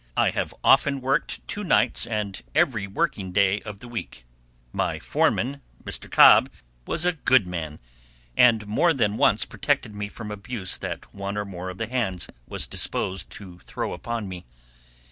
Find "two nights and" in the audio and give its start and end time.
1.47-2.41